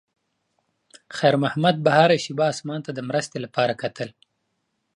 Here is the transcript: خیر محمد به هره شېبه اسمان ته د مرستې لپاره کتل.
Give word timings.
خیر 1.17 1.35
محمد 1.43 1.75
به 1.83 1.91
هره 1.97 2.17
شېبه 2.23 2.45
اسمان 2.53 2.79
ته 2.85 2.91
د 2.93 2.99
مرستې 3.09 3.37
لپاره 3.45 3.73
کتل. 3.81 4.09